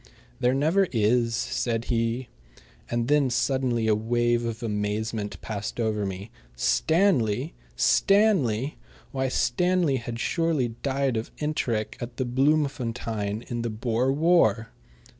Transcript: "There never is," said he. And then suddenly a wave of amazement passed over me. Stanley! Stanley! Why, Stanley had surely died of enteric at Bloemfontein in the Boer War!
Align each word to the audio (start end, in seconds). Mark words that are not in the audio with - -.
"There 0.39 0.55
never 0.55 0.87
is," 0.91 1.35
said 1.35 1.85
he. 1.93 2.27
And 2.89 3.07
then 3.07 3.29
suddenly 3.29 3.85
a 3.87 3.93
wave 3.93 4.45
of 4.45 4.63
amazement 4.63 5.39
passed 5.43 5.79
over 5.79 6.07
me. 6.07 6.31
Stanley! 6.55 7.53
Stanley! 7.75 8.79
Why, 9.11 9.27
Stanley 9.27 9.97
had 9.97 10.19
surely 10.19 10.69
died 10.81 11.17
of 11.17 11.29
enteric 11.39 11.97
at 12.01 12.15
Bloemfontein 12.15 13.43
in 13.43 13.61
the 13.61 13.69
Boer 13.69 14.11
War! 14.11 14.71